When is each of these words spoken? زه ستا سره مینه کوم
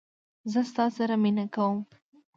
زه 0.51 0.61
ستا 0.71 0.85
سره 0.97 1.15
مینه 1.23 1.45
کوم 1.55 1.77